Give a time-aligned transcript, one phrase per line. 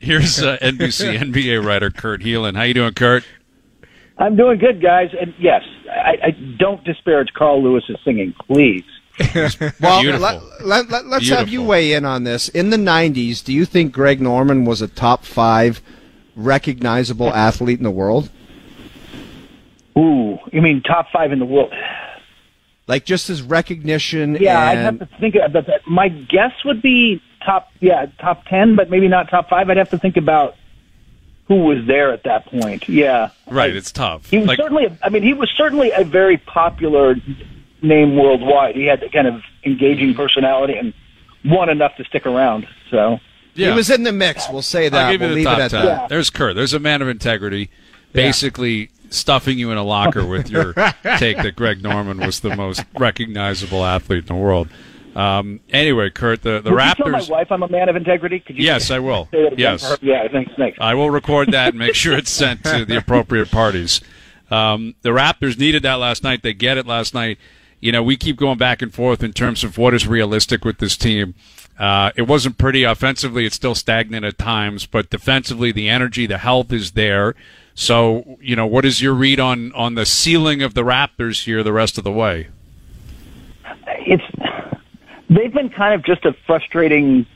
[0.00, 2.56] Here's uh, NBC NBA writer Kurt Helin.
[2.56, 3.24] How you doing, Kurt?
[4.18, 5.10] I'm doing good, guys.
[5.20, 8.84] And yes, I, I don't disparage Carl Lewis's singing, please.
[9.80, 10.20] well, Beautiful.
[10.20, 12.48] let, let, let, us have you weigh in on this.
[12.48, 15.80] In the 90s, do you think Greg Norman was a top five
[16.34, 18.30] recognizable athlete in the world?
[19.98, 21.72] Ooh, you mean top five in the world?
[22.86, 25.86] Like just his recognition Yeah, I'd have to think about that.
[25.88, 29.70] My guess would be top, yeah, top ten, but maybe not top five.
[29.70, 30.56] I'd have to think about
[31.48, 32.88] who was there at that point.
[32.88, 34.28] Yeah, Right, it's tough.
[34.28, 34.88] he was Like, certainly.
[35.02, 37.16] I mean, he was certainly a very popular
[37.82, 38.74] name worldwide.
[38.74, 40.92] He had the kind of engaging personality and
[41.44, 42.66] won enough to stick around.
[42.90, 43.18] So
[43.54, 43.70] yeah.
[43.70, 44.48] he was in the mix.
[44.50, 45.06] We'll say that.
[45.06, 45.84] I'll give you we'll the leave top it at ten.
[45.86, 46.08] that.
[46.08, 46.56] There's Kurt.
[46.56, 47.70] There's a man of integrity,
[48.12, 50.72] basically stuffing you in a locker with your
[51.18, 54.68] take that Greg Norman was the most recognizable athlete in the world.
[55.16, 58.38] Um, anyway, Kurt, the the Would you tell my wife I'm a man of integrity?
[58.38, 59.28] Could you Yes, I will.
[59.32, 59.58] say that again?
[59.58, 59.98] Yes.
[60.02, 60.52] Yeah, thanks.
[60.58, 60.76] Thanks.
[60.78, 64.02] I will record that and make sure it's sent to the appropriate parties.
[64.50, 66.42] Um, the Raptors needed that last night.
[66.42, 67.38] They get it last night.
[67.80, 70.78] You know, we keep going back and forth in terms of what is realistic with
[70.78, 71.34] this team.
[71.78, 73.46] Uh, it wasn't pretty offensively.
[73.46, 77.34] It's still stagnant at times, but defensively, the energy, the health is there.
[77.74, 81.62] So, you know, what is your read on on the ceiling of the Raptors here
[81.62, 82.48] the rest of the way?
[84.06, 84.22] it's
[85.28, 87.26] they've been kind of just a frustrating,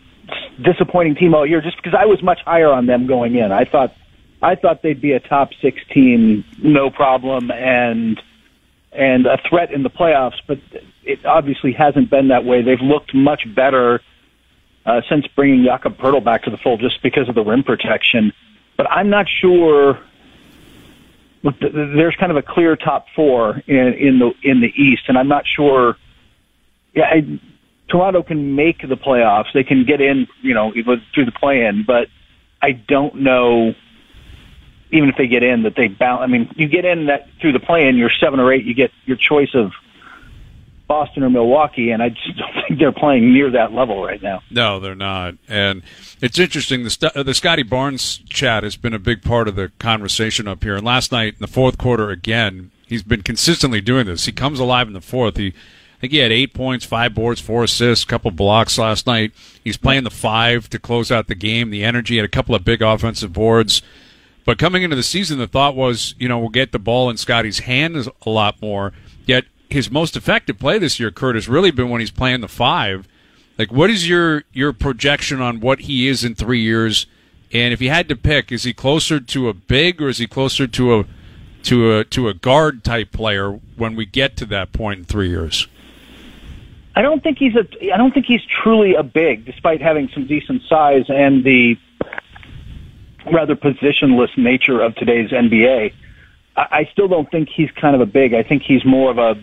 [0.62, 1.60] disappointing team all year.
[1.60, 3.94] Just because I was much higher on them going in, I thought
[4.42, 8.20] I thought they'd be a top six team, no problem, and
[8.92, 10.40] and a threat in the playoffs.
[10.46, 10.58] But
[11.04, 12.62] it obviously hasn't been that way.
[12.62, 14.00] They've looked much better
[14.86, 18.32] uh, since bringing Jakob Poeltl back to the fold, just because of the rim protection.
[18.76, 19.98] But I'm not sure.
[21.42, 24.72] Look, th- th- there's kind of a clear top four in, in the in the
[24.76, 25.96] East, and I'm not sure
[26.94, 27.40] yeah, I,
[27.90, 29.52] Toronto can make the playoffs.
[29.52, 32.08] They can get in, you know, through the play-in, but
[32.62, 33.74] I don't know.
[34.92, 36.22] Even if they get in, that they bounce.
[36.22, 38.64] I mean, you get in that through the play-in, you're seven or eight.
[38.64, 39.70] You get your choice of
[40.88, 44.42] Boston or Milwaukee, and I just don't think they're playing near that level right now.
[44.50, 45.34] No, they're not.
[45.48, 45.82] And
[46.20, 46.82] it's interesting.
[46.82, 50.48] The, St- uh, the Scottie Barnes chat has been a big part of the conversation
[50.48, 50.74] up here.
[50.74, 54.26] And last night in the fourth quarter, again, he's been consistently doing this.
[54.26, 55.36] He comes alive in the fourth.
[55.36, 55.54] He,
[56.00, 59.34] I think he had eight points, five boards, four assists, a couple blocks last night.
[59.62, 61.68] He's playing the five to close out the game.
[61.68, 63.82] The energy had a couple of big offensive boards.
[64.46, 67.18] But coming into the season, the thought was, you know, we'll get the ball in
[67.18, 68.94] Scottie's hands a lot more.
[69.26, 72.48] Yet his most effective play this year, Kurt, has really been when he's playing the
[72.48, 73.06] five.
[73.58, 77.04] Like, what is your your projection on what he is in three years?
[77.52, 80.26] And if you had to pick, is he closer to a big or is he
[80.26, 81.04] closer to a
[81.64, 85.28] to a to a guard type player when we get to that point in three
[85.28, 85.68] years?
[86.94, 87.66] I don't think he's a.
[87.92, 91.78] I don't think he's truly a big, despite having some decent size and the
[93.32, 95.92] rather positionless nature of today's NBA.
[96.56, 98.34] I, I still don't think he's kind of a big.
[98.34, 99.40] I think he's more of a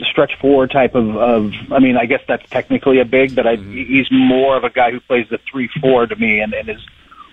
[0.00, 1.16] stretch four type of.
[1.16, 4.70] of I mean, I guess that's technically a big, but I, he's more of a
[4.70, 6.84] guy who plays the three four to me and, and is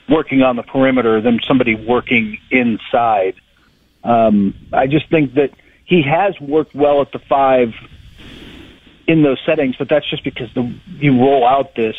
[0.07, 3.35] working on the perimeter than somebody working inside.
[4.03, 5.51] Um, I just think that
[5.83, 7.73] he has worked well at the five
[9.11, 11.95] in those settings, but that's just because the you roll out this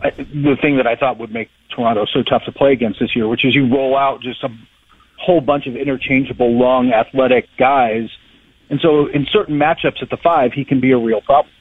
[0.00, 3.28] the thing that I thought would make Toronto so tough to play against this year,
[3.28, 4.48] which is you roll out just a
[5.18, 8.08] whole bunch of interchangeable, long, athletic guys,
[8.70, 11.52] and so in certain matchups at the five, he can be a real problem.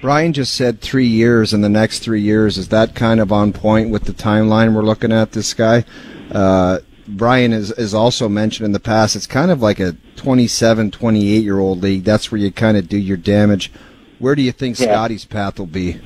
[0.00, 3.52] Brian just said three years, and the next three years is that kind of on
[3.52, 5.32] point with the timeline we're looking at.
[5.32, 5.84] This guy,
[6.30, 9.16] uh, Brian, has is also mentioned in the past.
[9.16, 12.04] It's kind of like a 27, 28 year old league.
[12.04, 13.70] That's where you kind of do your damage.
[14.18, 14.86] Where do you think Yeah.
[14.86, 16.00] Scottie's path will be?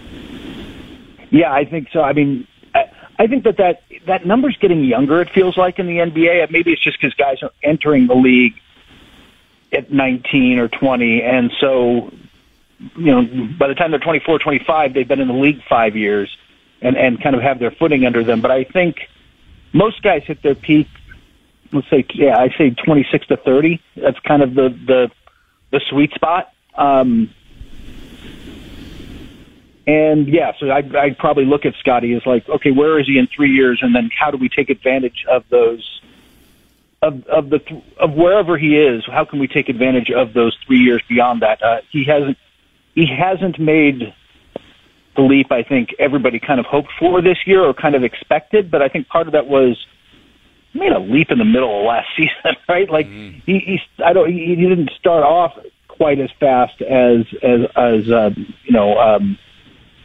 [1.30, 2.02] Yeah, I think so.
[2.02, 5.20] I mean, I, I think that, that that number's getting younger.
[5.20, 6.50] It feels like in the NBA.
[6.50, 8.54] Maybe it's just because guys are entering the league
[9.72, 12.12] at 19 or 20, and so
[12.96, 13.24] you know,
[13.58, 16.34] by the time they're 24, 25, they've been in the league five years
[16.80, 18.40] and and kind of have their footing under them.
[18.40, 19.08] But I think
[19.72, 20.88] most guys hit their peak.
[21.72, 23.80] Let's say, yeah, I say 26 to 30.
[23.96, 25.10] That's kind of the the
[25.70, 26.52] the sweet spot.
[26.74, 27.30] Um,
[29.86, 33.18] and yeah, so I'd, I'd probably look at Scottie as like, okay, where is he
[33.18, 36.02] in three years, and then how do we take advantage of those,
[37.00, 37.60] of of the
[37.98, 39.04] of wherever he is?
[39.06, 41.62] How can we take advantage of those three years beyond that?
[41.62, 42.36] Uh, he hasn't
[42.94, 44.12] he hasn't made
[45.18, 45.52] the leap.
[45.52, 48.88] I think everybody kind of hoped for this year or kind of expected, but I
[48.88, 49.76] think part of that was
[50.74, 52.88] made a leap in the middle of last season, right?
[52.88, 55.52] Like he, he I don't he, he didn't start off
[55.88, 58.30] quite as fast as as as uh,
[58.64, 58.98] you know.
[58.98, 59.38] Um,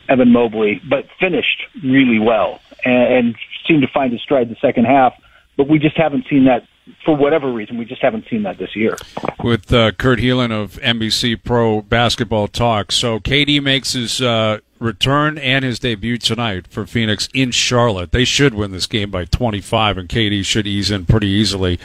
[0.10, 4.86] Evan Mobley, but finished really well and, and seemed to find his stride the second
[4.86, 5.13] half.
[5.56, 6.68] But we just haven't seen that
[7.06, 7.77] for whatever reason.
[7.77, 8.98] We just haven't seen that this year.
[9.44, 12.92] With uh, Kurt Helin of NBC Pro Basketball Talk.
[12.92, 18.12] So KD makes his uh, return and his debut tonight for Phoenix in Charlotte.
[18.12, 21.80] They should win this game by 25, and KD should ease in pretty easily.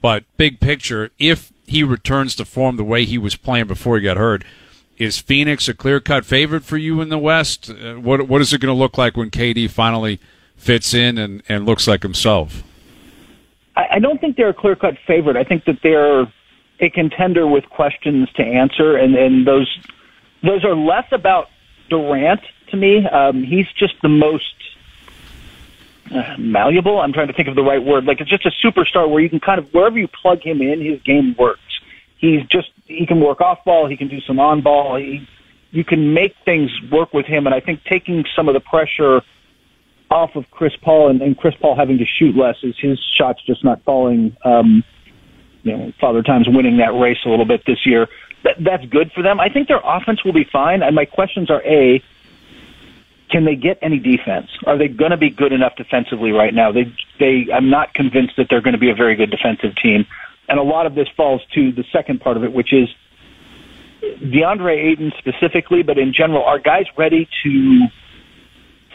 [0.00, 4.02] But big picture, if he returns to form the way he was playing before he
[4.02, 4.44] got hurt,
[4.98, 7.70] is Phoenix a clear cut favorite for you in the West?
[7.70, 10.20] Uh, what what is it going to look like when KD finally
[10.56, 12.62] fits in and, and looks like himself?
[13.76, 15.36] I, I don't think they're a clear cut favorite.
[15.36, 16.22] I think that they're
[16.80, 19.68] a contender with questions to answer, and, and those
[20.42, 21.46] those are less about
[21.92, 22.40] Durant
[22.70, 23.06] to me.
[23.06, 24.54] Um, he's just the most
[26.10, 27.00] uh, malleable.
[27.00, 28.06] I'm trying to think of the right word.
[28.06, 30.80] Like it's just a superstar where you can kind of wherever you plug him in,
[30.80, 31.60] his game works.
[32.16, 33.88] He's just he can work off ball.
[33.88, 34.96] He can do some on ball.
[34.96, 35.28] He,
[35.70, 39.20] you can make things work with him, and I think taking some of the pressure
[40.10, 43.42] off of Chris Paul and, and Chris Paul having to shoot less is his shots
[43.46, 44.34] just not falling.
[44.44, 44.82] Um,
[45.62, 48.08] you know, Father Time's winning that race a little bit this year.
[48.44, 49.38] That, that's good for them.
[49.40, 50.82] I think their offense will be fine.
[50.82, 52.02] And my questions are: A,
[53.30, 54.50] can they get any defense?
[54.66, 56.70] Are they going to be good enough defensively right now?
[56.70, 60.06] They, they, I'm not convinced that they're going to be a very good defensive team.
[60.48, 62.88] And a lot of this falls to the second part of it, which is
[64.02, 67.86] DeAndre Ayton specifically, but in general, are guys ready to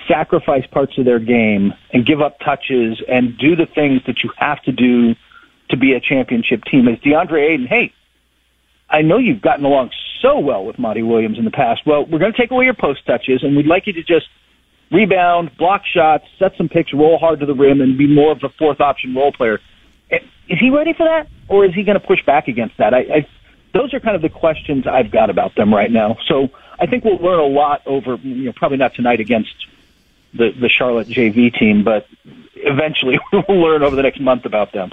[0.07, 4.31] sacrifice parts of their game and give up touches and do the things that you
[4.37, 5.15] have to do
[5.69, 6.87] to be a championship team?
[6.87, 7.93] Is DeAndre Ayton, hey,
[8.89, 9.91] I know you've gotten along
[10.21, 11.81] so well with Monty Williams in the past.
[11.85, 14.27] Well, we're going to take away your post touches, and we'd like you to just
[14.91, 18.43] rebound, block shots, set some picks, roll hard to the rim, and be more of
[18.43, 19.59] a fourth option role player.
[20.09, 22.93] Eh, is he ready for that, or is he going to push back against that?
[22.93, 23.27] I, I,
[23.73, 26.17] those are kind of the questions I've got about them right now.
[26.25, 26.49] So
[26.79, 29.53] I think we'll learn a lot over, you know, probably not tonight against
[30.33, 32.07] the the Charlotte JV team, but
[32.55, 34.91] eventually we'll learn over the next month about them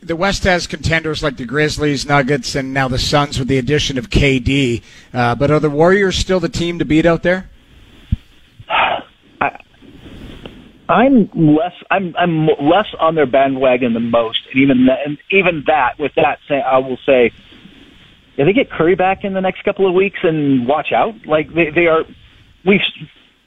[0.00, 3.98] the West has contenders like the Grizzlies, Nuggets, and now the Suns with the addition
[3.98, 4.82] of KD.
[5.12, 7.50] Uh, but are the Warriors still the team to beat out there?
[10.88, 11.74] I'm less.
[11.90, 15.98] I'm I'm less on their bandwagon than most, and even that, and even that.
[15.98, 17.32] With that, say, I will say,
[18.36, 21.52] if they get Curry back in the next couple of weeks, and watch out, like
[21.52, 22.04] they they are.
[22.64, 22.82] We've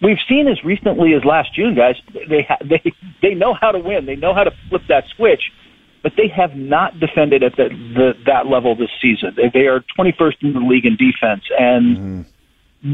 [0.02, 1.95] we've seen as recently as last June, guys.
[2.28, 2.81] They ha- they
[3.22, 4.06] they know how to win.
[4.06, 5.54] They know how to flip that switch
[6.01, 9.34] but they have not defended at the, the, that level this season.
[9.36, 12.22] They, they are 21st in the league in defense, and mm-hmm.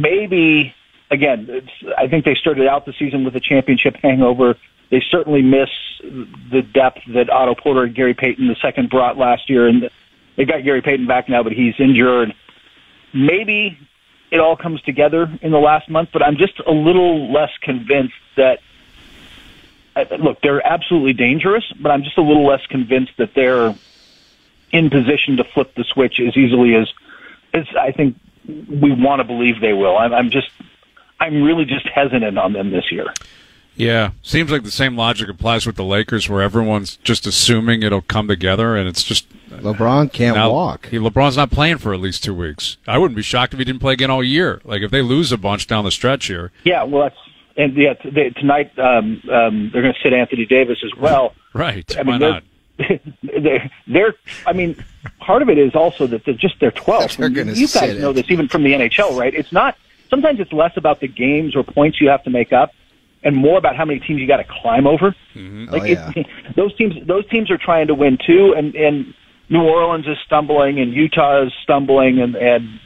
[0.01, 0.73] maybe
[1.11, 1.67] again,
[1.97, 4.55] I think they started out the season with a championship hangover.
[4.91, 5.69] They certainly miss
[6.01, 9.89] the depth that Otto Porter and Gary Payton the second brought last year, and
[10.37, 12.33] they got Gary Payton back now, but he's injured.
[13.13, 13.77] Maybe
[14.31, 18.13] it all comes together in the last month, but I'm just a little less convinced
[18.37, 18.59] that
[20.19, 23.75] look, they're absolutely dangerous, but I'm just a little less convinced that they're
[24.71, 26.91] in position to flip the switch as easily as,
[27.53, 29.97] as I think we want to believe they will.
[29.97, 30.49] I'm, I'm just,
[31.19, 33.07] I'm really just hesitant on them this year.
[33.77, 38.01] Yeah, seems like the same logic applies with the Lakers, where everyone's just assuming it'll
[38.01, 40.87] come together, and it's just LeBron can't now, walk.
[40.87, 42.77] He, LeBron's not playing for at least two weeks.
[42.87, 44.61] I wouldn't be shocked if he didn't play again all year.
[44.63, 46.51] Like if they lose a bunch down the stretch here.
[46.63, 47.17] Yeah, well, that's
[47.57, 51.33] and yeah, they, tonight um, um, they're going to sit Anthony Davis as well.
[51.53, 51.97] Right?
[51.97, 52.43] I mean, Why not?
[53.23, 54.15] They're, they're,
[54.45, 54.75] I mean,
[55.21, 57.15] part of it is also that they're just they're 12.
[57.15, 59.33] They're you, you guys know this even from the NHL, right?
[59.33, 59.77] It's not.
[60.09, 62.73] Sometimes it's less about the games or points you have to make up,
[63.23, 65.15] and more about how many teams you got to climb over.
[65.33, 65.69] Mm-hmm.
[65.71, 66.11] Like oh, yeah.
[66.17, 66.27] it,
[66.57, 69.13] those teams, those teams are trying to win too, and and
[69.49, 72.81] New Orleans is stumbling, and Utah is stumbling, and and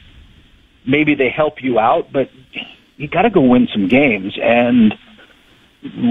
[0.86, 2.30] maybe they help you out, but
[3.00, 4.38] you got to go win some games.
[4.40, 4.94] And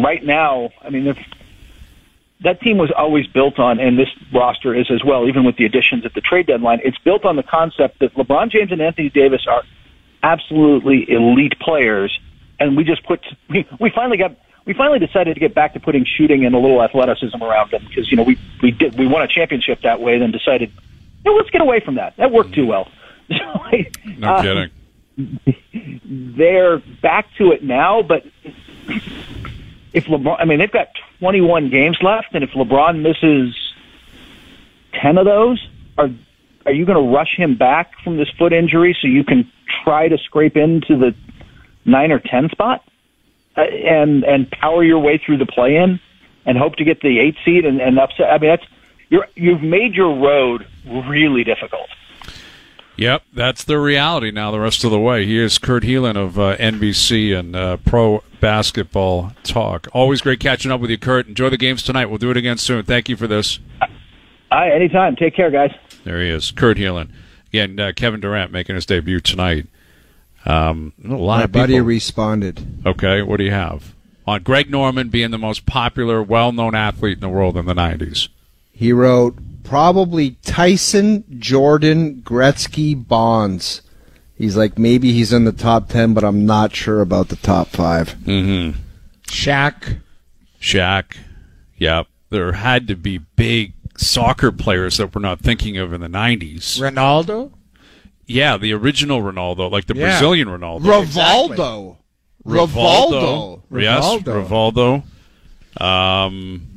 [0.01, 1.19] right now, I mean, if
[2.41, 5.65] that team was always built on, and this roster is as well, even with the
[5.65, 9.10] additions at the trade deadline, it's built on the concept that LeBron James and Anthony
[9.10, 9.62] Davis are
[10.24, 12.19] absolutely elite players,
[12.60, 15.79] and we just put we, we finally got we finally decided to get back to
[15.79, 19.05] putting shooting and a little athleticism around them because you know we we did we
[19.05, 20.72] won a championship that way, then decided,
[21.24, 22.17] you know, let's get away from that.
[22.17, 22.89] That worked too well.
[24.17, 24.72] no uh, kidding
[26.03, 28.25] they're back to it now, but
[29.93, 33.55] if LeBron, I mean, they've got 21 games left, and if LeBron misses
[35.01, 36.09] 10 of those, are
[36.65, 39.49] are you going to rush him back from this foot injury so you can
[39.83, 41.15] try to scrape into the
[41.85, 42.83] nine or 10 spot
[43.57, 45.99] uh, and and power your way through the play-in
[46.45, 48.31] and hope to get the eight seed and, and upset?
[48.31, 48.65] I mean, that's
[49.09, 51.89] you're you've made your road really difficult.
[53.00, 54.51] Yep, that's the reality now.
[54.51, 58.22] The rest of the way, he is Kurt Helin of uh, NBC and uh, Pro
[58.41, 59.88] Basketball Talk.
[59.94, 61.25] Always great catching up with you, Kurt.
[61.25, 62.08] Enjoy the games tonight.
[62.08, 62.84] We'll do it again soon.
[62.84, 63.60] Thank you for this.
[64.51, 65.15] Hi, anytime.
[65.15, 65.72] Take care, guys.
[66.03, 67.10] There he is, Kurt Helin.
[67.48, 69.68] Again, uh, Kevin Durant making his debut tonight.
[70.46, 71.88] Um, a lot My of buddy people.
[71.88, 72.82] responded.
[72.86, 73.94] okay, what do you have
[74.27, 78.27] on Greg Norman being the most popular, well-known athlete in the world in the '90s?
[78.74, 79.38] He wrote
[79.69, 83.81] probably Tyson, Jordan, Gretzky, Bonds.
[84.35, 87.67] He's like maybe he's in the top ten, but I'm not sure about the top
[87.67, 88.15] five.
[88.25, 88.79] Mm-hmm.
[89.27, 89.99] Shaq.
[90.59, 91.17] Shaq.
[91.77, 92.07] Yep.
[92.31, 96.79] There had to be big soccer players that we're not thinking of in the '90s.
[96.79, 97.51] Ronaldo.
[98.25, 100.05] Yeah, the original Ronaldo, like the Yeah.
[100.11, 100.81] Brazilian Ronaldo.
[100.81, 101.97] Rivaldo.
[102.45, 103.61] Rivaldo.
[103.71, 105.03] Yes, Rivaldo.
[105.77, 105.83] Rivaldo.
[105.83, 106.68] Um,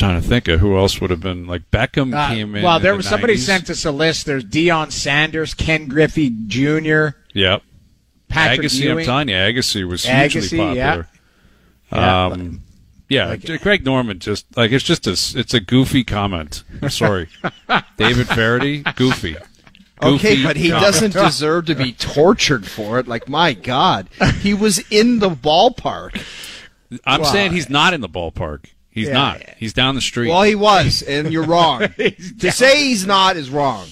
[0.00, 2.62] trying to think of who else would have been like Beckham Uh, came in.
[2.62, 3.38] well, in there the was somebody 90s.
[3.46, 4.26] sent us a list.
[4.26, 7.62] There's Deion Sanders, Ken Griffey Jr., Yep.
[8.28, 8.98] Patrick Agassi, Ewing.
[9.00, 11.08] I'm telling you, Agassi was hugely Agassi, popular.
[11.92, 12.62] Yeah, Um,
[13.08, 16.62] yeah, like- Greg Norman just like it's just a it's a goofy comment.
[16.82, 17.28] I'm sorry,
[17.96, 19.36] David Faraday, goofy.
[20.02, 20.86] Okay, but he comment.
[20.86, 23.06] doesn't deserve to be tortured for it.
[23.08, 24.08] Like my God,
[24.40, 26.22] he was in the ballpark.
[27.04, 28.66] I'm Well, saying he's not in the ballpark.
[28.90, 29.40] He's Yeah, not.
[29.40, 29.54] yeah.
[29.58, 30.28] He's down the street.
[30.30, 31.80] Well, he was, and you're wrong.
[32.40, 33.86] to say he's not is wrong.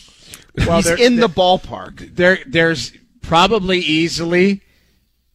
[0.56, 2.16] Well, he's in the ballpark.
[2.16, 4.62] there there's probably easily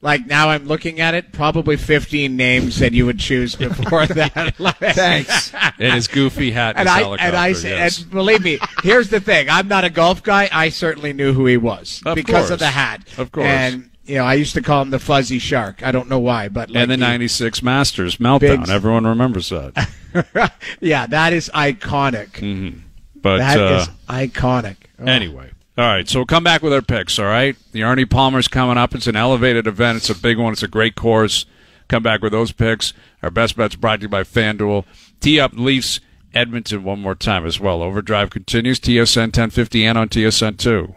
[0.01, 4.55] like now I'm looking at it, probably 15 names that you would choose before that.
[4.81, 5.53] Thanks.
[5.79, 7.99] and his goofy hat And I and I yes.
[8.01, 9.49] and believe me, here's the thing.
[9.49, 10.49] I'm not a golf guy.
[10.51, 12.49] I certainly knew who he was Of because course.
[12.49, 13.07] of the hat.
[13.17, 13.47] Of course.
[13.47, 15.83] And you know, I used to call him the fuzzy shark.
[15.83, 18.65] I don't know why, but like and the '96 Masters meltdown.
[18.65, 19.89] Big- Everyone remembers that.
[20.79, 22.81] yeah, that is iconic.
[23.15, 24.75] But That is uh, iconic.
[24.99, 25.05] Oh.
[25.05, 25.51] Anyway.
[25.75, 27.55] All right, so we'll come back with our picks, all right?
[27.71, 28.93] The Arnie Palmer's coming up.
[28.93, 29.97] It's an elevated event.
[29.97, 30.53] It's a big one.
[30.53, 31.47] It's a great course.
[31.87, 32.93] Come back with those picks.
[33.23, 34.85] Our best bets brought to you by FanDuel.
[35.19, 35.99] Tee up Leafs
[36.31, 37.81] Edmonton one more time as well.
[37.81, 38.79] Overdrive continues.
[38.79, 40.93] TSN 1050 and on TSN 2.